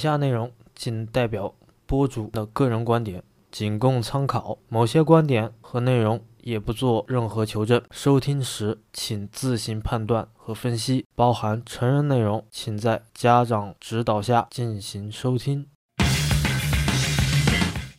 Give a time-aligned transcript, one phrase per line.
[0.00, 4.56] 下内容仅代表播主的个人观点，仅供参考。
[4.70, 7.82] 某些观点和内容也不做任何求证。
[7.90, 15.66] 收听时请自行判断和分析，包含成人内容，请在家长指导下进行收听。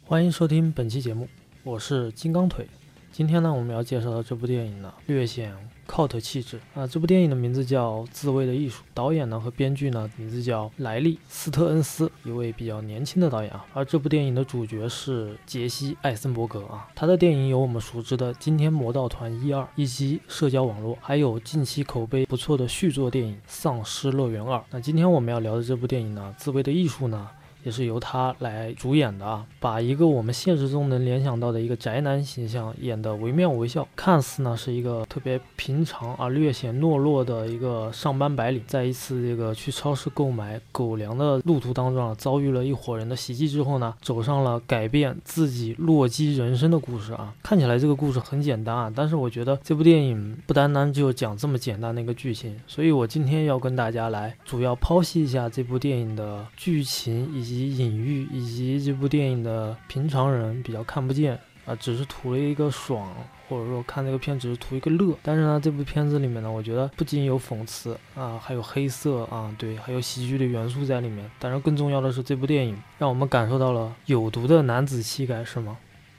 [0.04, 1.29] 欢迎收听本期节目，
[1.63, 2.68] 我是金刚腿。
[3.11, 5.54] 今天呢，我们要介绍的这部电影呢，略显
[5.88, 6.85] cult 气质啊。
[6.88, 13.66] 这部电影的名字叫《自卫的艺术》，导演呢和编剧呢名字叫莱利·斯特恩斯，一位比较年轻的导演啊。
[13.73, 16.88] 而这部电影的主角是杰西·艾森伯格啊。
[16.95, 24.57] 他的电影有我们熟知的《惊天魔盗团》一二，以及社交网络，还有近期口碑不错的续作电影《丧尸乐园二》。
[24.71, 27.29] 那今天我们要聊的这部电影呢，《自卫的艺术》呢？
[27.63, 47.31] 也是由他来主演的啊，把一个我们现实中能联想到的一个宅男形象演得惟妙惟肖，看似呢是一个特别平常而略显懦弱的一个上班白领，在一次这个去超市购买狗粮的路途当中啊，遭遇了一伙人的袭击之后呢，走上了改变自己落基人生的故事啊。
[47.43, 57.51] 看起来这个故事很简单啊，但是我觉得这部电影不单单就讲这么简单的一个剧情，所以我今天要跟大家来主要剖析一下这部电影的剧情以及。
[57.52, 63.08] 及隐喻，以及这部电影的平常人比较看不见啊，只是图了一个爽，
[63.48, 65.16] 或者说看这个片只是图一个乐。
[65.22, 71.30] 但是呢，这部片子里面呢，我觉得不仅有讽刺啊，还有黑色啊，对，还有喜剧的元素在里面。
[71.40, 75.78] 当然，更重要的是这部电影让我们感受到了有毒的男子气概，是吗？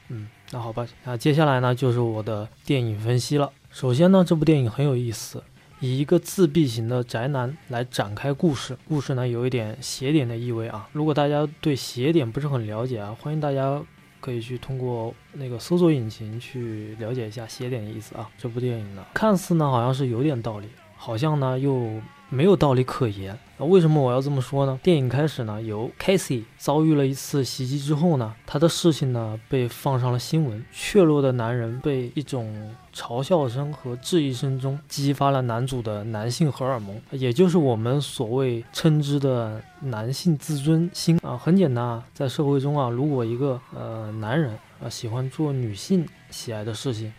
[0.08, 3.50] 嗯，那好吧，那接下来呢就是我的电影分析了。
[3.70, 5.42] 首先呢，这部电影很有意思。
[5.82, 10.88] 以一个自闭型的宅男来展开故事，故事呢有一点邪点的意味啊。
[10.92, 13.82] 如果大家对邪点不是很了解啊，欢迎大家
[14.20, 18.30] 可以去通过那个搜索引擎去了解一下邪点的意思啊。
[18.38, 22.00] 这部电影呢，看似呢好像是有点道理，好像呢又。
[22.32, 23.38] 没有道理可言。
[23.58, 24.80] 那为什么我要这么说呢？
[24.82, 30.64] 电影开始呢，由 Casey 遭遇了一次袭击之后呢，他的事情呢被放上了新闻。
[30.72, 41.36] 怯弱的男人被一种嘲笑声和质疑声中激发了男主的男性荷尔蒙，也就是我们所谓称之的男性自尊心啊。
[41.36, 47.12] 很简单啊，在社会中啊，如果一个呃男人啊喜欢做女性喜爱的事情，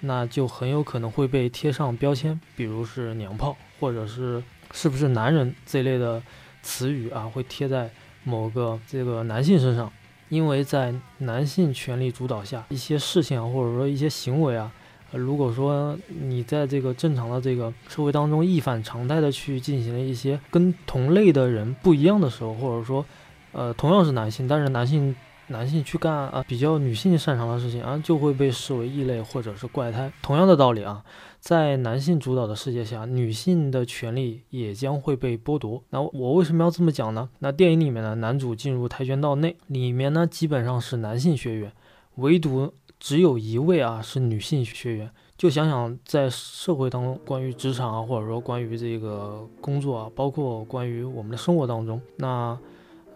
[0.00, 3.56] 那就很有可能会被贴上标签，比如是娘炮。
[3.80, 4.42] 或者是
[4.72, 6.22] 是不是男人这类的
[6.62, 7.90] 词语啊，会贴在
[8.24, 9.90] 某个这个男性身上？
[10.28, 14.70] 因为在男性权力主导下，一些事情啊，或者说一些行为啊，
[15.12, 23.04] 如果说你在这个正常的这个社会当中一反常态的去进行了一些跟同类的人不一样的时候，或者说，
[23.52, 25.14] 呃，同样是男性，但是男性。
[25.52, 30.08] 男性去干啊比较女性擅长的事情啊，就会被视为异类或者是怪胎。
[30.22, 31.02] 同样的道理啊，
[31.40, 35.82] 在男性主导的世界下，女性的权利也将会被剥夺。
[35.90, 37.28] 那我为什么要这么讲呢？
[37.40, 41.72] 那电影里面呢，男主进入跆拳道内，里面呢基本上是男性学员，
[42.16, 45.10] 唯独只有一位啊是女性学员。
[45.36, 52.58] 就想想在社会当中，关于职场啊，或者说关于这个工作啊，包括关于我们的生活当中，那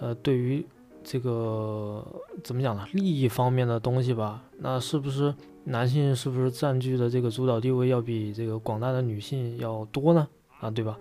[0.01, 0.67] 呃对于。
[1.06, 2.03] 这个
[2.43, 2.83] 怎么讲呢？
[2.95, 10.29] 利益方面的东西吧，那是不是男性是不是占据的这个主导地位要比这个广大的女性要多呢？
[10.61, 10.97] 啊，对吧？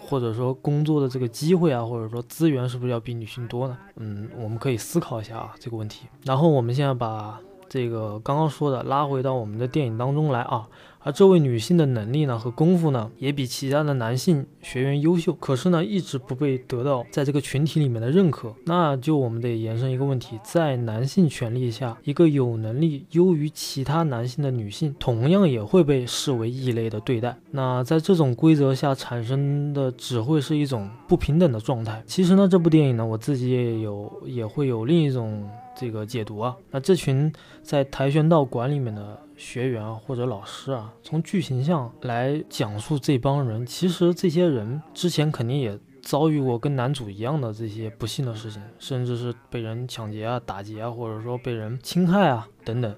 [0.00, 3.78] 或者说工作的这个机会啊，或者说资源是不是要比女性多呢？
[3.96, 6.06] 嗯，我们可以思考一下啊这个问题。
[6.24, 10.68] 然后我们现在把这个刚刚说的拉回到我们的电影当中来啊。
[11.06, 18.52] 而这位女性的能力呢和功夫呢，也比其他的男性学员优秀，可是呢，一直不被得到在这个群体里面的认可。
[18.64, 27.36] 那就我们得延伸一个问题，在男性权力下，一个有能力优于其他男性的女性，同样也会被视为异类的对待。
[27.52, 32.02] 那在这种规则下产生的，只会是一种不平等的状态。
[32.04, 36.56] 其实呢，这部电影呢，我自己也有也会有另一种这个解读啊。
[36.72, 39.20] 那这群在跆拳道馆里面的。
[39.36, 52.96] 学员，或者老师啊，从剧情上来讲述这帮人，其实这些人之前肯定也遭遇过跟男主一样的这些不幸的事情，甚至是被人抢劫啊、打劫啊，或者说被人侵害啊等等，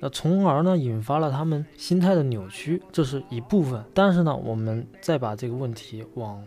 [0.00, 3.84] 那从而呢引发了他们心态的扭曲，这是一部分。
[3.92, 6.42] 但是呢，我们再把这个问题往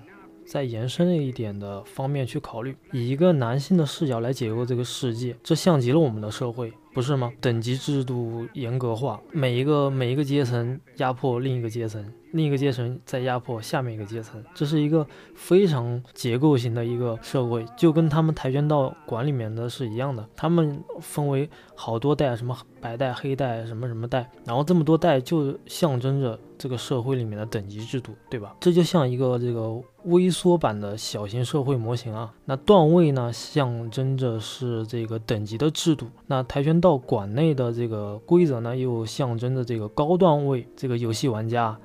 [0.46, 6.74] 再延伸一点的方面去考虑，以一个男性的视角来解构这个世界，这像极了我们的社会。
[6.94, 7.32] 不是吗？
[7.40, 20.28] 等级制度严格化，每一个每一个阶层压迫另一个阶层，另一个阶层在压迫下面一个阶层，这是一个非常结构型的一个社会，就跟他们跆拳道馆里面的是一样的。
[20.36, 28.56] 他们分为好多代，什么白带、黑带，什么什么带，然后这么多代就象征着这个社会里面的等级制度，对吧？
[28.60, 32.32] 这就像一个这个微缩版的小型社会模型啊。
[32.46, 36.08] 那段位呢，象征着是这个等级的制度。
[36.28, 41.78] 那跆拳道馆内的这个规则呢，又象征着这个高段位这个游戏玩家。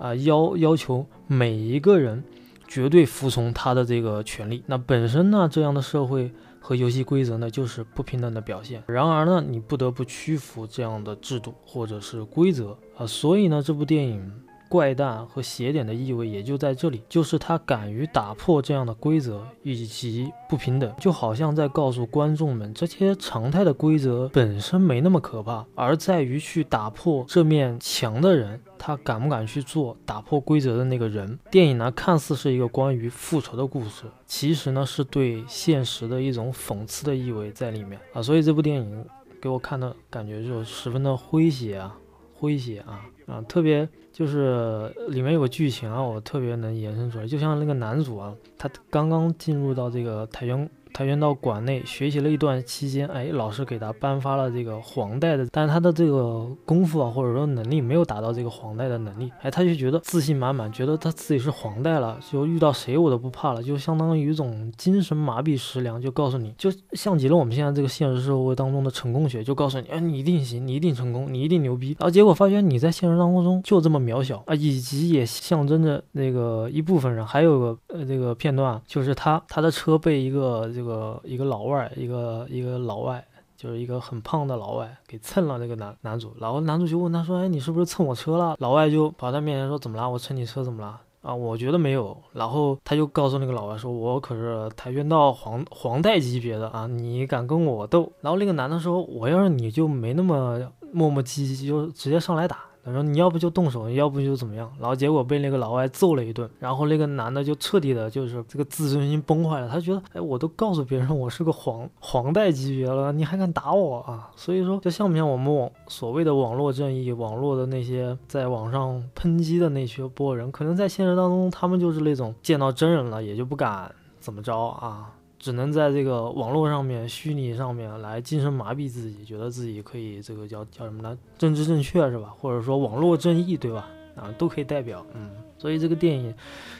[0.00, 2.24] 啊，要要求每一个人
[2.66, 4.64] 绝对服从他的这个权利。
[4.66, 8.82] 那本身呢，这样的社会和游戏规则呢，就是不平等的表现。
[8.86, 13.06] 然而呢，你不得不屈服这样的制度或者是规则啊。
[13.06, 14.32] 所以呢，这部电影。
[14.70, 31.36] 怪诞和邪点的意味也就在这里，就是他敢于打破这样的规则以及不平等，就好像在告诉观众们，这些常态的规则本身没那么可怕，而在于去打破这面墙的人，他敢不敢去做打破规则的那个人。
[31.50, 38.22] 电影呢，看似是一个关于复仇的故事，其实呢，是对现实的一种讽刺的意味在里面啊。
[38.22, 39.04] 所以这部电影
[39.42, 41.96] 给我看的感觉就十分的诙谐啊，
[42.40, 43.88] 诙谐啊啊，特别。
[44.12, 50.68] 就是里面有个剧情啊，我特别能延伸出来，就像那个男主啊，他刚刚进入到这个跆拳。
[50.92, 80.68] 跆拳道馆内学习了一段期间，哎，老师给他颁发了这个黄带的，但是他的这个功夫啊，或者说能力没有达到这个黄带的能力，哎，他就觉得自信满满，觉得他自己是黄带了，就遇到谁我都不怕了，就相当于一种精神麻痹食粮，就告诉你，就像极了我们现在这个现实社会当中的成功学，就告诉你，哎，你一定行，你一定成功，你一定牛逼，然后结果发现你在现实当中就这么渺小啊，以及也象征着那个一部分人，还有个呃这个片段，就是他他的车被一个。
[80.80, 83.22] 这个一个老外，一个一个老外，
[83.54, 86.32] 就是一个很胖的老外，给蹭了那个男男主。
[86.40, 90.08] 然后男主就问他说：“哎，你是不是蹭我车了？”老外就跑他面前说：“怎么啦？
[90.08, 90.98] 我蹭你车怎么啦？
[91.20, 100.58] 啊，我觉得没有。”然后他就告诉那个老外说：“我可是跆拳道黄黄带级别的啊，你敢跟我斗？”然后那个男的说：“我要是你就没那么
[100.92, 109.68] 磨磨唧唧，就直接上来打。”他说：“你要不就动手，要不就怎么样。”然后结果被那个老外揍了一顿，然后那个男的就彻底的，就是这个自尊心崩坏了。
[109.68, 114.30] 他觉得，哎，我都告诉别人我是个黄黄带级别了，你还敢打我啊？
[114.34, 125.12] 所以说，这像不像我们网所谓的网络正义，网络的那些在网上抨击的那些波人，可能在现实当中，他们就是那种见到真人了也就不敢怎么着啊。
[125.40, 131.16] 只能在这个网络上面、虚拟上面来精神麻痹自己，觉得自己可以这个叫叫什么呢？
[131.38, 132.32] 政治正确是吧？
[132.38, 133.88] 或者说网络正义对吧？
[134.16, 135.04] 啊，都可以代表。
[135.14, 136.34] 嗯，所以这个电影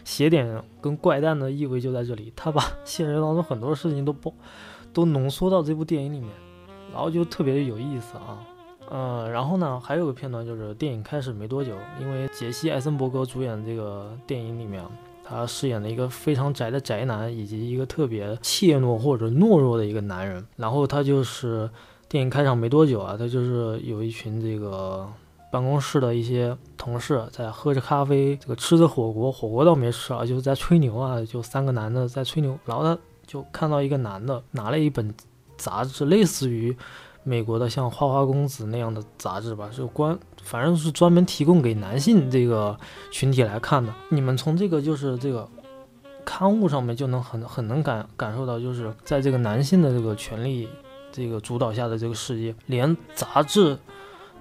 [0.04, 4.30] 邪点跟怪诞的意味就在这里，他把 现实当中很多事情都包
[4.92, 6.28] 都浓缩到这部电影里面，
[6.92, 8.46] 然后就特别有意思啊。
[8.90, 14.84] 嗯，然后呢，还有个片段就是电影开始没多久，因为杰西·艾森伯格主演的这个电影里面。
[15.30, 20.44] 他饰演了一个非常宅的宅男，以及一个特别怯懦或者懦弱的一个男人。
[20.56, 21.70] 然后他就是
[22.08, 25.08] 电影开场没多久啊，他就是有一群这个
[25.52, 32.58] 办公室的一些同事在喝着咖啡，这个吃着火锅，火锅倒没吃啊，就是在吹牛啊，就三个男的在吹牛。
[32.64, 35.14] 然后他就看到一个男的拿了一本
[35.56, 36.76] 杂志，类似于。
[37.22, 42.78] 美国的像《花花公子》那样的杂志吧，是关，反正是专门提供给男性这个
[43.10, 43.92] 群体来看的。
[44.08, 45.46] 你们从这个就是这个
[46.24, 50.66] 刊物上面就能很很能感感受到，就是在这个男性的这个权利
[51.12, 53.78] 这个主导下的这个世界，连杂志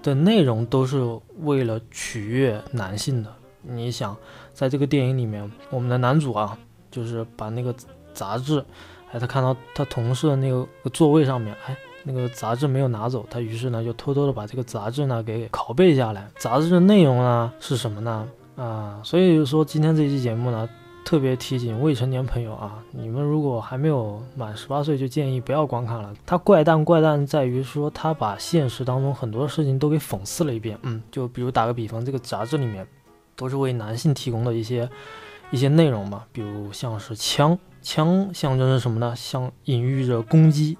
[0.01, 3.35] 的内容都是为了取悦男性的。
[3.61, 4.15] 你想，
[4.54, 6.57] 在这个电影里面，我们的男主啊，
[6.89, 7.75] 就是把那个
[8.13, 8.63] 杂志，
[9.11, 11.77] 哎，他看到他同事的那个座位上面，哎。
[12.11, 16.28] 那个杂志没有拿走，他于是呢就偷偷的把这个杂志呢给拷贝下来。
[16.37, 18.28] 杂志的内容呢是什么呢？
[18.56, 20.68] 啊，所以说今天这期节目呢，
[21.06, 26.11] 特别提醒未成年朋友啊，你们如果还没有满十八岁，就建议不要观看了。
[26.25, 30.78] 它怪诞怪诞在于说，他把现实当中很多事情都给讽刺了一遍。
[30.81, 32.87] 嗯，就比如打个比方，这个杂志里面
[33.35, 34.89] 都是为男性提供的一些
[35.51, 39.16] 一些内容嘛，比如像是枪，枪象征着什么呢？
[39.16, 40.75] 像隐喻着攻击。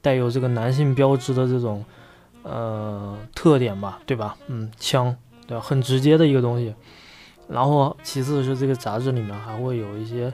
[0.00, 1.84] 带有这个男性标志的这种，
[2.42, 4.36] 呃，特点吧，对吧？
[4.46, 5.14] 嗯，枪，
[5.46, 5.60] 对吧？
[5.62, 6.74] 很直接的一个东西。
[7.48, 10.32] 然后，其次是这个杂志里面还会有一些，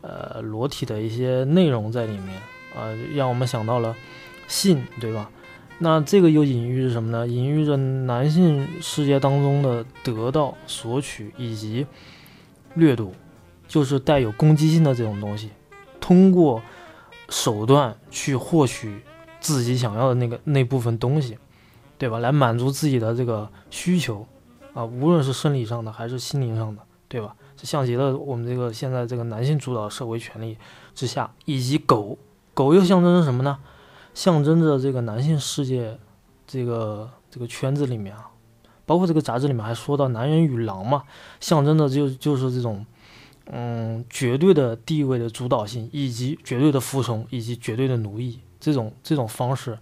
[0.00, 2.40] 呃，裸体的一些内容在里面，
[2.74, 3.94] 呃，让我们想到了
[4.48, 5.30] 性，对吧？
[5.78, 7.26] 那这个又隐喻着什么呢？
[7.26, 11.86] 隐喻着男性世界当中的得到、索取以及
[12.74, 13.12] 掠夺，
[13.66, 15.50] 就是带有攻击性的这种东西，
[16.00, 16.62] 通过。
[17.34, 19.02] 手段去获取
[19.40, 21.36] 自己想要的那个那部分东西，
[21.98, 22.20] 对吧？
[22.20, 24.24] 来满足自己的这个需求，
[24.72, 27.34] 啊，无论是生理上的还是心灵上的，对吧？
[27.56, 30.56] 是像极了我们这个现在这个男性主导社会权利
[30.94, 32.16] 之下，以及狗
[32.54, 33.58] 狗又象征着什么呢？
[34.14, 35.98] 象征着这个男性世界
[36.46, 38.30] 这个这个圈子里面啊，
[38.86, 41.02] 包括这个杂志里面还说到男人与狼嘛，
[41.40, 42.86] 象征的就就是这种
[43.46, 49.78] 嗯绝对的地位的主导性，以及绝对的服从，以及绝对的奴役这种这种方式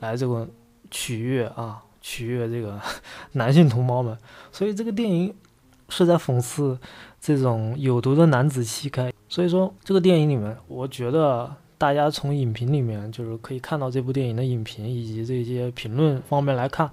[0.00, 0.48] 来这个
[0.90, 1.82] 取悦啊。
[2.08, 2.80] 取悦这个
[3.32, 4.16] 男性同胞们，
[4.52, 5.34] 所以这个电影
[5.88, 6.78] 是在讽刺
[7.20, 9.12] 这种有毒的男子气概。
[9.28, 16.88] 所以说，这个电影里面，我觉得大家从影评里面就是可以看到这部电影的影评以及这些评论方面来看，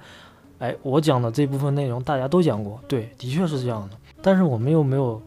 [0.58, 3.98] 哎，我讲的这部分内容大家都讲过，对，的确是这样的。
[4.20, 5.22] 但是我们又没有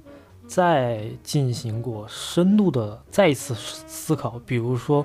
[0.46, 5.04] 再进行过深度的再一次思考，比如说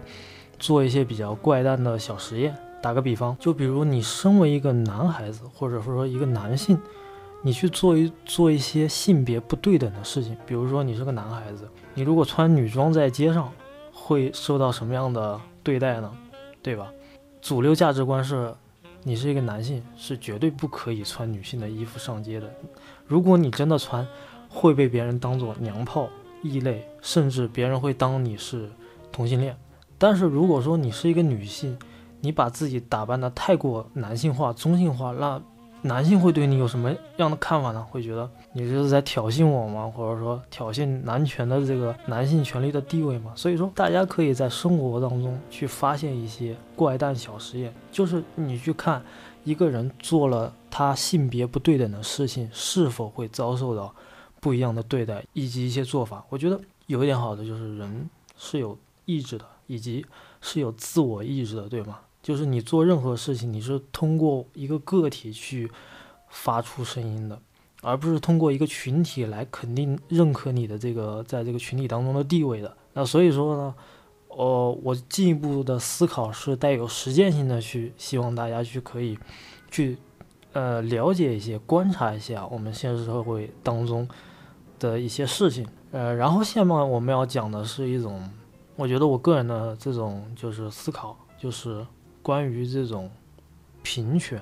[0.59, 2.55] 做一些比较怪诞的小实验。
[2.81, 6.79] 打个比方，就比如你身为一个男孩子，或者说一个男性，
[7.43, 13.51] 你去做一做一些性别不对等的事情，比如说你是个男孩子，你如果穿女装在街上，
[13.93, 16.11] 会受到什么样的对待呢？
[16.63, 16.91] 对吧？
[17.39, 18.51] 主流价值观是，
[19.03, 22.51] 你是一个男性，是绝对不可以穿女性的衣服上街的。
[23.05, 24.07] 如果你真的穿，
[24.53, 26.09] 会被别人当做娘炮、
[26.43, 28.69] 异类，甚至别人会当你是
[29.11, 29.55] 同性恋。
[29.97, 31.77] 但是如果说你是一个女性，
[32.19, 35.41] 你把自己打扮的太过男性化、中性化，那
[35.83, 37.83] 男性会对你有什么样的看法呢？
[37.89, 39.91] 会觉得你这是在挑衅我吗？
[39.95, 43.31] 或者说挑衅男权的这个男性权利的地位吗？
[43.35, 49.01] 所以说，大家可以在生活当中去发现一些怪诞小实验，就是你去看
[49.43, 53.91] 一个人做了他性别不对等的事情，是否会遭受到
[54.41, 56.25] 不一样的对待，以及一些做法。
[56.27, 60.05] 我觉得有一点好的就是人是有意志的，以及
[60.41, 61.99] 是有自我意志的，对吗？
[62.21, 65.71] 就是你做任何事情，你是通过一个个体去
[66.29, 67.39] 发出声音的，
[67.81, 72.75] 而不是通过一个群体来肯定认可你的这个在这个群体当中的地位的。
[72.93, 73.75] 那所以说呢，
[74.27, 79.17] 哦，我进一步的思考是带有实践性的，去希望大家去可以
[79.69, 79.97] 去
[80.53, 84.07] 呃了解一些、观察一下我们现实社会当中
[84.81, 85.65] 的一些事情。
[85.93, 88.29] 呃，然后下面我们要讲的是一种，
[88.75, 91.87] 我觉得我个人的这种就是思考，就是。
[92.23, 93.09] 关于这种
[93.81, 94.39] 平权，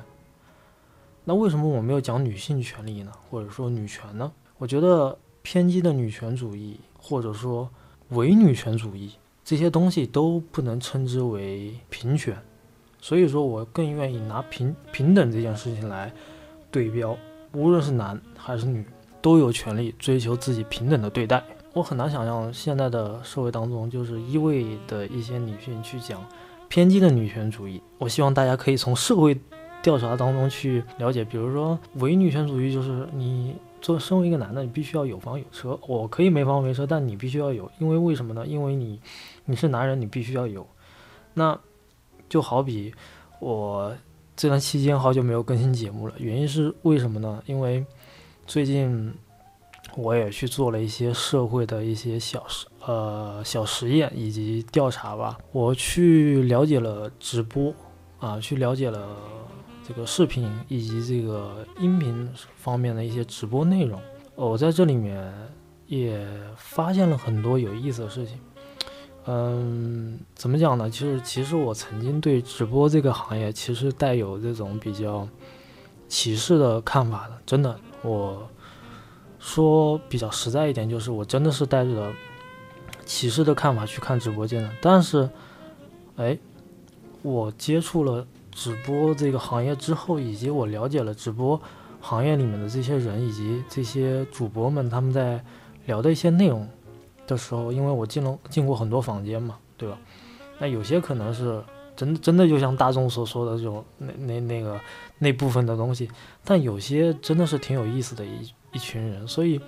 [1.23, 3.11] 那为什么我没有讲女性权利呢？
[3.29, 4.29] 或者说女权呢？
[4.57, 7.69] 我觉得偏激的女权主义，或者说
[8.09, 9.13] 伪女权主义
[9.45, 12.37] 这些东西都不能称之为平权，
[12.99, 16.11] 所以说我更愿意拿平平等这件事情来
[16.69, 17.17] 对标，
[17.53, 18.85] 无论是男还是女，
[19.21, 21.43] 都有权利追求自己平等的对待。
[21.73, 26.23] 我很难想象现在的社会当中，就是一味的一些女性去讲。
[26.67, 29.35] 偏激的女权主义，我希望大家可以从社会
[29.81, 31.23] 调查当中去了解。
[31.23, 35.79] 比如说，伪女权主义就是你做身为一个男的，你必须要有房有车。
[35.87, 38.45] 我可以没房没车，但你必须要有，因为为什么呢？
[38.45, 39.01] 因为你
[39.45, 40.67] 你是男人，你必须要有。
[41.33, 41.59] 那
[42.27, 42.93] 就好比
[43.39, 43.91] 我
[44.35, 47.41] 这段期间好久没有更新节目了，原因是为什么呢？
[47.47, 47.83] 因为
[48.49, 49.13] 最近。
[49.95, 55.37] 我也去做了一些社会的一些小实呃小实验以及调查吧。
[55.51, 57.73] 我去了解了直播
[58.19, 59.17] 啊，去了解了
[59.85, 63.99] 这个视频以及这个音频方面的一些直播内容。
[64.35, 65.33] 我在这里面
[65.87, 66.23] 也
[66.55, 68.39] 发现了很多有意思的事情。
[69.25, 70.89] 嗯，怎么讲呢？
[70.89, 75.27] 其实其实我曾经对直播这个行业其实带有这种比较
[76.07, 78.47] 歧视的看法的，真的我。
[79.41, 82.11] 说比较实在一点，就是我真的是带着
[83.05, 84.69] 歧视的看法去看直播间的。
[84.81, 85.29] 但是，
[86.17, 86.37] 哎，
[87.21, 91.59] 我接触了直播这个行业之后，以及我了解了直播
[92.01, 95.41] 行业里面的这些人以及这些主播们他们在
[95.85, 96.67] 聊的一些内容
[97.25, 99.97] 的时候，因为我进了进过很多房间嘛，对吧？
[100.59, 101.63] 那有些可能是
[101.95, 104.77] 真真的就像大众所说的这种那那那个
[105.19, 106.09] 那部分的东西，
[106.43, 108.51] 但有些真的是挺有意思的一。
[108.71, 109.59] 一群人，所以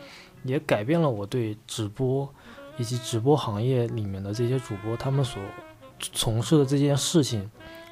[0.44, 2.32] 也改变了我对直播
[2.78, 5.42] 以及直播行业里面的这些主播他们所
[6.00, 7.50] 从事的这件事情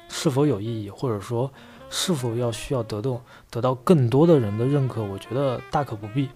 [0.08, 1.52] 是否有意义，或者说
[1.88, 6.28] 是否要需要得到得到更多的人的认可，我觉得大可不必，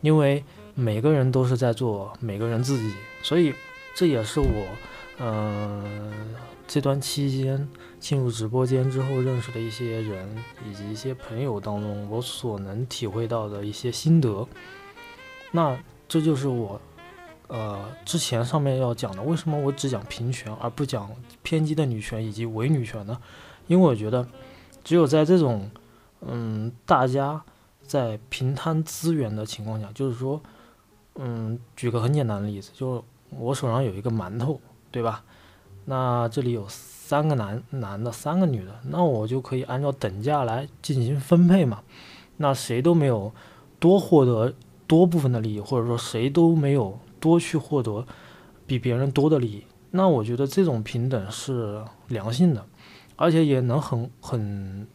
[0.00, 0.42] 因为
[0.74, 3.52] 每个人都是在做每个人自己，所以
[3.94, 4.66] 这也是我
[5.24, 6.34] 嗯
[6.66, 7.68] 这段期间
[8.00, 10.26] 进入直播间之后认识的一些人
[10.68, 14.46] 以及一些朋友当中，我所能体会到的一些心得。
[15.52, 16.80] 那这就是我，
[17.48, 21.10] 呃，之前上面要讲的，为什么我只讲平权而不讲
[21.42, 23.20] 偏激的女权以及伪女权呢？
[23.66, 24.26] 因为我觉得，
[24.82, 25.70] 只有在这种，
[26.22, 27.44] 嗯，大家
[27.82, 30.40] 在平摊资源的情况下，就是说，
[31.16, 34.58] 嗯，举个很简单的例子，就是我手上有一个馒头，
[34.92, 35.24] 对吧？
[35.86, 41.82] 那这里有三个男男的，三个女的，那我就可以按照等价来进行分配嘛。
[42.36, 43.32] 那谁都没有
[43.80, 44.54] 多获得
[44.86, 48.06] 多部分的利益，或者说谁都没有多去获得
[48.66, 49.64] 比别人多的利益。
[49.90, 52.64] 那我觉得这种平等是良性的，
[53.16, 54.86] 而且也能很很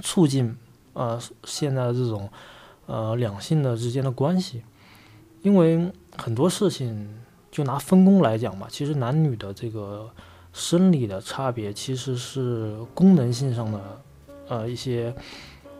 [0.00, 0.56] 促进
[0.92, 2.28] 呃现在的这种
[2.86, 4.62] 呃两性的之间的关系，
[5.42, 7.08] 因为很多事情
[7.54, 10.10] 就拿分工来讲吧，其实男女的这个
[10.52, 13.80] 生理的差别其实是功能性上的
[14.48, 15.14] 呃一些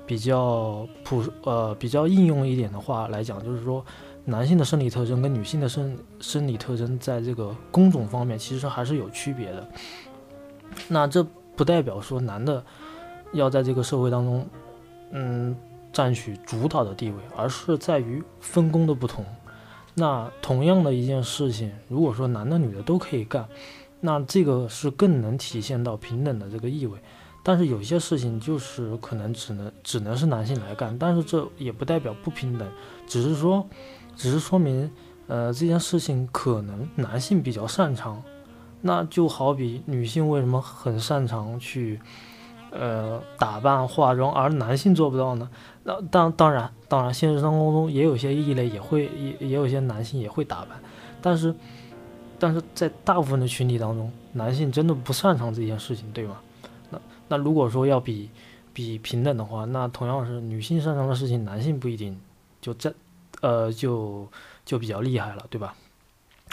[0.07, 3.85] 比较普呃比较应用一点的话来讲，就是说。
[4.27, 9.69] 男性的生理特征跟女性的生生理特征，在这个工种方面其实还是有区别的。
[10.89, 11.23] 那这
[11.55, 12.65] 不代表说男的
[13.35, 14.47] 要在这个社会当中，
[15.11, 15.55] 嗯，
[15.93, 19.23] 占据主导的地位，而是在于分工的不同。
[19.95, 23.49] 那同样的一件事情，如果说男的女的都可以干，
[24.01, 26.99] 那这个是更能体现到平等的这个意味。
[27.43, 32.69] 但是有些事情就是可能只能只能是男性来干，但是这也不代表不平等，
[33.07, 33.67] 只是说。
[34.17, 34.89] 只是说明，
[35.27, 38.23] 呃，这件事情可能男性比较擅长，
[38.81, 41.99] 那就好比女性为什么很擅长去，
[42.75, 45.49] 呃，打扮化妆，而男性做不到呢？
[45.85, 50.71] 那当当然，当然，现实生活中也有些异类，也会也也有些男性也会打扮，
[51.23, 51.55] 但是，
[52.39, 56.41] 但是在大部分的群体当中，男性真的不擅长这件事情，对吗？
[56.91, 58.29] 那那如果说要比
[58.73, 62.19] 比平等的话，那同样是女性擅长的事情，男性不一定
[62.61, 62.93] 就占。
[63.41, 64.27] 呃，就
[64.65, 65.75] 就比较厉害了，对吧？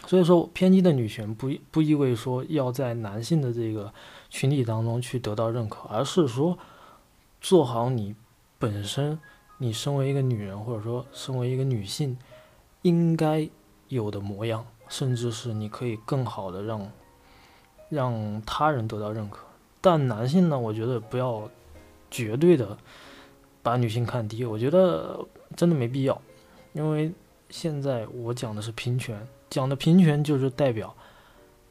[0.08, 3.94] 所以说，偏激的女权不不意味说要在男性的这个
[4.30, 6.58] 群体当中去得到认可，而是说
[7.40, 8.16] 做好你
[8.58, 9.20] 本身，
[9.60, 12.18] 你身为一个女人或者说身为一个女性
[12.82, 13.48] 应该
[13.90, 16.92] 有的模样，甚至是你可以更好的让
[17.90, 19.46] 让他人得到认可。
[19.80, 21.50] 但男性呢，我觉得不要
[22.10, 22.78] 绝对的
[23.62, 25.24] 把女性看低，我觉得
[25.56, 26.22] 真的没必要。
[26.74, 27.12] 因为
[27.50, 30.96] 现在我讲的是平权，讲的平权就是代表，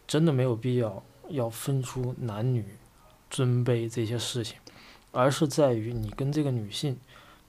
[0.06, 2.62] 真的没有必要要分出男女
[3.30, 4.58] 尊卑这些事情，
[5.12, 6.98] 而是在于你跟这个女性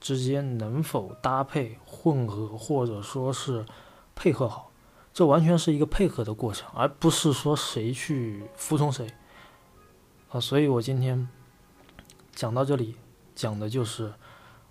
[0.00, 3.66] 之间能否搭配混合，或者说是
[4.14, 4.70] 配合好，
[5.12, 9.06] 这完全是一个配合的过程，而不是说谁去服从谁
[10.30, 10.40] 啊。
[10.40, 11.28] 所以我今天
[12.34, 12.96] 讲到这里，
[13.34, 14.10] 讲的就是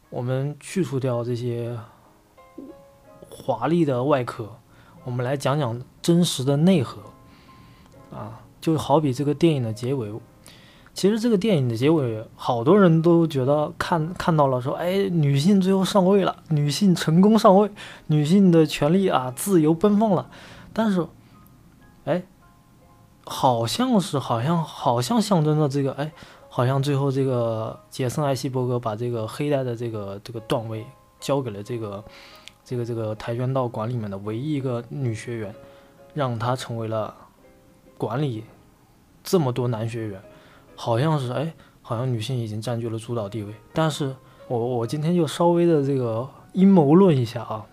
[0.09, 1.77] 我们去除掉这些。
[3.33, 4.59] 华丽的外壳，
[5.03, 7.01] 我们来讲讲真实的内核
[8.11, 10.11] 啊，就好比这个电影的结尾。
[10.93, 17.71] 其实这个电影的结尾，好多人都觉得看看到了，说哎，女性最后上位了，女性成功上位，
[18.07, 20.29] 女性的权利啊，自由奔放了。
[20.73, 21.07] 但是，
[22.03, 22.23] 哎，
[23.23, 26.11] 好像是好像好像象征着这个，哎，
[26.49, 30.85] 好像最后这个杰森艾希伯格把这个黑带的这个这个段位
[31.19, 32.03] 交给了这个。
[32.63, 35.53] 这个这个跆拳道馆里面的唯一一个女学员，
[36.13, 37.13] 让她成为了
[37.97, 38.43] 管理
[39.23, 40.21] 这么多男学员，
[40.75, 43.53] 好像是哎，好像女性已经占据了主导地位。
[43.73, 44.15] 但是
[44.47, 47.65] 我我今天就稍微的这个阴谋论一下啊，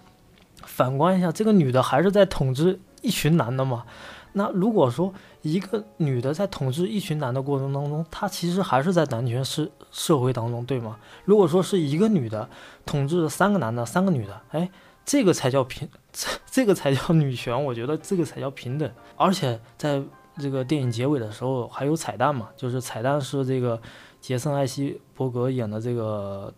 [0.63, 3.85] 反观一下，这个女的还是在统治一群男的嘛？
[4.33, 5.13] 那如果说
[5.43, 10.99] 一个女的在统治一群男的过程当中，她其实还是在男权社社会当中，对吗？
[11.25, 12.49] 如果说是一个女的
[12.85, 14.71] 统治了三个男的，三个女的，哎。
[15.11, 18.91] 这个才叫平，这这个才叫女权，我觉得这个才叫平等。
[19.17, 20.03] 而且在
[20.37, 23.81] 这个电影结尾的时候还有彩蛋嘛，就是彩蛋是这个
[24.21, 26.53] 杰森·艾希伯格演的这个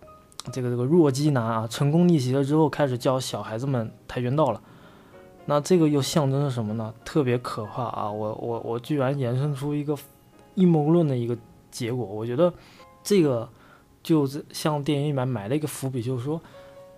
[0.53, 4.61] 这个这个弱鸡男啊，成功逆袭了之后开始教小孩子们跆拳道了。
[5.51, 6.95] 那这个又象征着什么呢？
[7.05, 8.09] 特别可怕啊！
[8.09, 9.99] 我我我居然延伸出一个
[10.55, 11.37] 阴谋论的一个
[11.73, 12.55] 结果，我觉得
[13.03, 13.49] 这个
[14.01, 16.41] 就是像电影里面埋了一个伏笔，就是说。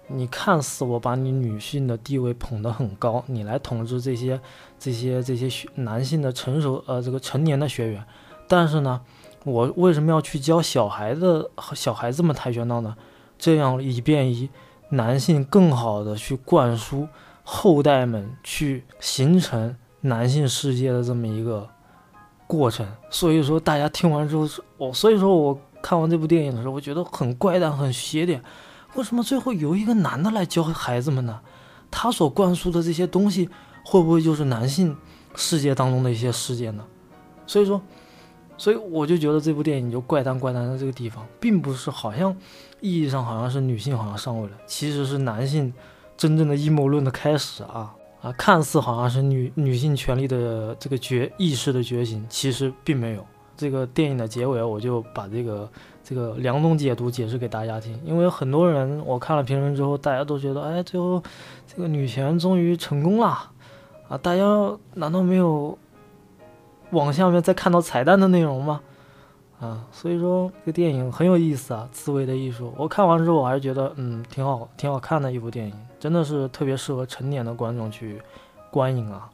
[0.09, 4.39] 你看似我把你女性的地位捧得很高，你来统治这些、
[4.79, 8.05] 这些、这些学男性的成熟呃这个成年的学员，
[8.47, 9.01] 但是呢，
[9.45, 12.95] 我为什么要去教小孩子小孩子们跆拳道呢？
[13.39, 14.51] 这样以便于
[14.91, 17.09] 男性更好的去灌输
[17.43, 21.69] 后代们去形成男性世界的这么一个
[22.47, 22.87] 过程。
[23.11, 28.43] 所以说大家听完之后是哦，所以说我看完这部电影的时候，我觉得很怪诞，很邪点。
[28.95, 31.41] 为什么最后由一个男的来教孩子们呢？
[31.91, 33.49] 他所灌输的这些东西，
[33.85, 34.97] 会不会就是男性
[35.35, 36.85] 世界当中的一些事件呢？
[37.47, 37.81] 所以说，
[38.57, 42.35] 所以我就觉得这部电影就怪诞怪诞的这个地方，并不是好像
[42.81, 45.73] 意义上好像是女性好像上位了，其实是男性
[46.17, 48.33] 真正的阴谋论的开始啊啊！
[48.39, 53.27] 看似好像是女女性权利的这个觉意识的觉醒，其实并没有。
[53.57, 55.69] 这个电影的结尾，我就把这个
[56.03, 61.23] 这个两种解读解释给大家听，因为很多人我看了评论之后，大家都觉得，哎，最后
[61.67, 63.27] 这个女权终于成功了
[64.09, 64.19] 啊！
[64.19, 64.43] 大家
[64.95, 65.77] 难道没有
[66.91, 68.81] 往下面再看到彩蛋的内容吗？
[69.63, 72.67] 啊，所以说这个电影很有意思啊，《刺猬的艺术》。
[72.77, 78.21] 我看完之后，我还是觉得，嗯，挺好，挺好看的一部电影，真的是特别适合成年的观众去
[78.73, 79.31] 观影啊。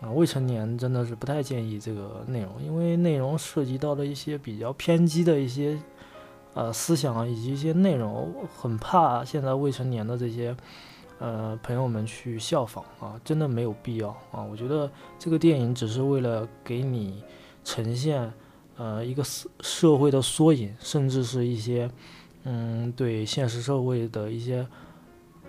[0.00, 5.78] 啊，未成年真的是不太建议这个内容，因为内容涉及到了一些比较偏激的一些
[6.54, 10.56] 呃思想啊，以及一些内容，很怕现在未成年的这些
[11.18, 14.42] 呃朋友们去效仿啊，真的没有必要啊。
[14.50, 17.22] 我觉得这个电影只是为了给你
[17.64, 18.32] 呈现
[18.78, 21.90] 呃一个社社会的缩影，甚至是一些
[22.44, 24.66] 嗯对现实社会的一些。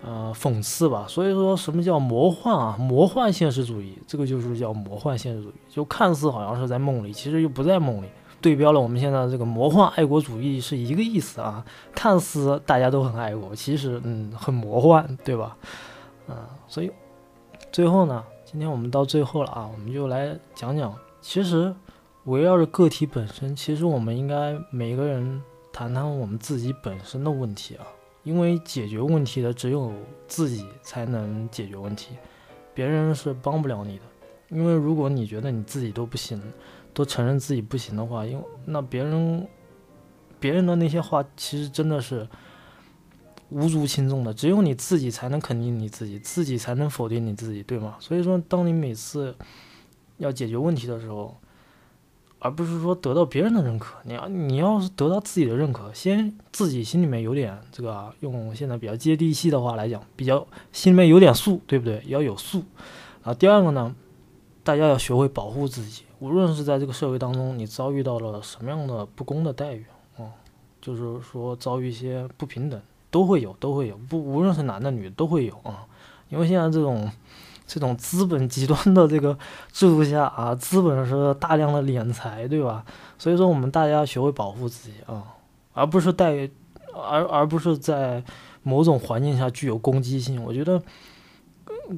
[0.02, 2.74] 呃，讽刺吧，所以说什么叫魔幻啊？
[2.78, 8.06] 魔幻现实主义，这个就是叫魔幻现实主义，就看似好像是在梦里，其实又不在梦里。
[8.40, 11.62] 对标了我们现在这个魔幻爱国主义是一个意思啊，
[11.94, 15.54] 看似大家都很爱国，其实嗯很魔幻，对吧？
[16.28, 16.34] 嗯，
[16.66, 16.90] 所以
[17.70, 21.74] 最后呢，今天我们到最后了啊，我们就来讲讲，其实
[22.30, 27.84] 围绕着个体本身，其实我们应该每个人谈谈我们自己本身的问题啊。
[28.22, 29.92] 因为解决问题的只有
[30.28, 32.10] 自己才能解决问题，
[32.72, 34.04] 别人是帮不了你的。
[34.48, 36.40] 因为如果你觉得你自己都不行，
[36.94, 39.48] 都承认自己不行的话，因为那别人
[40.38, 42.28] 别人的那些话其实真的是
[43.48, 44.32] 无足轻重的。
[44.32, 47.96] 只有你自己才能肯定你自己，自己才能否定你自己，对吗？
[47.98, 49.34] 所以说，当你每次
[50.18, 51.36] 要解决问题的时候，
[52.42, 62.02] 而不是说得到别人的认可，你要你要是得到自己的认可，先自己心里面有点这个，用现在比较接地气的话来讲，比较心里面有点数，对不对？
[62.06, 62.62] 要有数。
[63.22, 63.94] 啊，第二个呢，
[64.64, 69.84] 大家要学会保护自己，无论是在这个社会当中，你遭遇到了什么样的不公的待遇，
[70.16, 70.24] 啊，
[70.80, 75.86] 就是说遭遇一些不平等，都会有，都会有，不无论是男的女的都会有啊，
[76.30, 77.10] 因为现在这种。
[77.72, 79.38] 这种资本极端的这个
[79.70, 82.84] 制度下啊， 资本是大量的敛财，对吧？
[83.16, 85.22] 所以说我们大家要学会保护自己啊，
[85.72, 86.50] 而不是带，
[86.92, 88.24] 而而不是在
[88.64, 90.42] 某种环境下具有攻击性。
[90.42, 90.82] 我觉得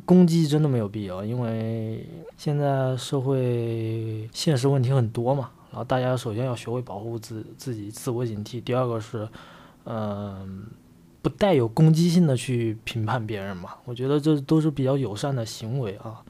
[0.05, 2.07] 攻击真的没有必要，因为
[2.37, 5.53] 现在社会现实问题很多嘛。
[5.71, 8.61] 然后大家首先要学会保护自自己，自我警惕。
[8.61, 9.27] 第二个是，
[9.87, 10.67] 嗯。
[11.23, 13.71] 不带有攻击性的去评判别人嘛？
[13.85, 16.21] 我觉得这都是比较友善的行为啊。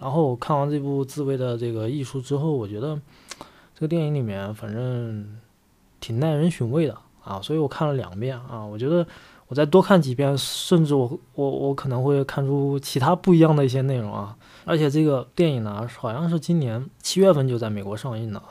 [0.00, 3.00] 然后我看完这部自卫的这个艺术之后，我觉得
[3.74, 5.38] 这个电影里面反正
[6.00, 8.64] 挺耐人寻味的啊，所以我看了两遍啊。
[8.64, 9.06] 我觉得
[9.46, 14.36] 我再多看几遍，甚至我我我可能会看出其他不一样的一些内容啊。
[14.64, 18.42] 而且这个电影呢，好像是今年七月份就在美国上映了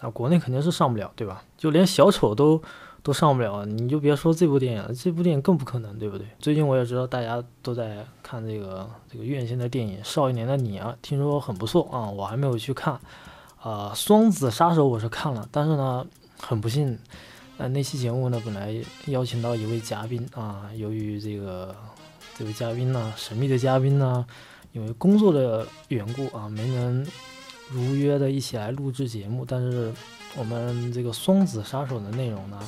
[0.00, 1.42] 啊，国内肯定是上不了，对吧？
[1.56, 2.62] 就连小丑都。
[3.08, 6.26] 都上不了，你就别说这部电影了，这部电影更不可能，对不对？
[6.38, 13.00] 最近我也知道大家都在看这个这个院线的电影《少年的你》啊，听说很不错啊，我还没有去看。
[13.62, 16.06] 啊，《双子杀手》我是看了，但是呢，
[16.38, 16.98] 很不幸，
[17.56, 18.74] 呃，那期节目呢本来
[19.06, 21.74] 邀请到一位嘉宾啊，由于这个
[22.36, 24.26] 这位嘉宾呢，神秘的嘉宾呢，
[24.72, 27.06] 因为工作的缘故啊，没能
[27.70, 29.90] 如约的一起来录制节目，但是
[30.36, 32.60] 我们这个《双子杀手》的内容呢。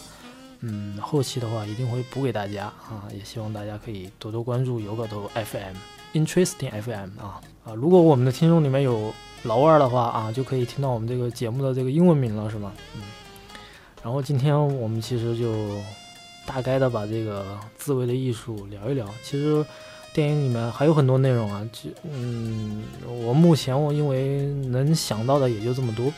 [0.62, 7.72] 嗯，后期的话一定会补给大家啊，也希望大家可以多多关注有个头 FM，Interesting FM 啊啊！
[7.74, 9.10] 如果我们的听众里面有
[9.44, 12.72] 老外的话啊，就可以听到我们这个节目的这个英文名了，是吗？
[12.94, 13.00] 嗯。
[14.02, 15.78] 然后今天我们其实就
[16.46, 19.06] 大概的把这个自卫的艺术聊一聊。
[19.22, 19.64] 其实
[20.12, 26.12] 电影里面还有很多内容啊，就嗯，我目前我因为能想到的也就这么多，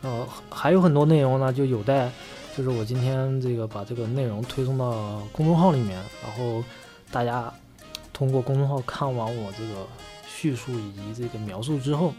[0.00, 2.10] 呃，还有很多内容呢，就有待。
[2.56, 6.62] 就是我今天这个把这个内容推送到公众号里面，然后
[7.10, 7.52] 大家
[8.12, 9.84] 通过公众号看完我这个
[10.24, 12.14] 叙述以及这个描述之后，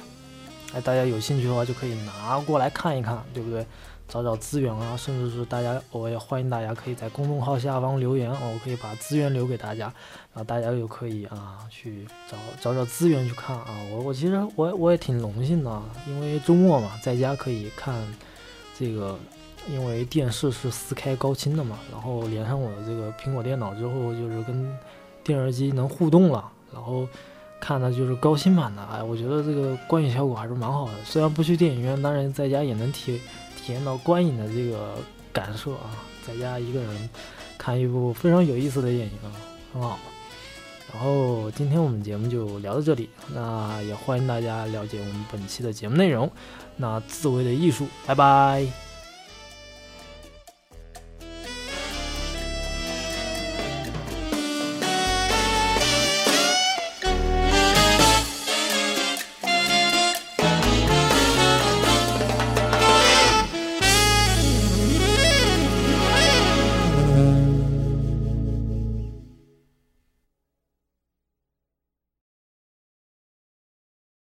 [0.73, 3.65] 哎，大家有兴趣的话就可以拿过来看一看，对不对？
[4.09, 9.85] 找找资源啊，甚至是大家，我也欢迎大家可以在公众号下方留言，我可以把资源留给大家，
[10.33, 13.77] 然后大家就可以啊去找找找资源去看啊。
[13.89, 17.95] 我我其实我我也挺荣幸的，因为周末嘛，在家可以看
[18.77, 19.17] 这个。
[19.67, 24.77] 因为电视是四 K 高清的嘛，然后连上我的这个苹果电脑之后，就是跟
[25.23, 27.07] 电视机能互动了，然后
[27.59, 30.93] 看的就是高清版的，哎，我觉得这个观影效果还是蛮好的。
[31.03, 33.19] 虽然不去电影院，当然在家也能体
[33.57, 34.95] 体验到观影的这个
[35.33, 35.91] 感受啊，
[36.25, 37.09] 在家一个人。
[37.57, 39.31] 看一部非常有意思的电影啊，
[39.73, 39.97] 很好。
[40.93, 46.29] 然后今天我们节目就聊到这里，那也欢迎大家了解我们本期的节目内容。
[46.75, 48.84] 那自卫的艺术，拜拜。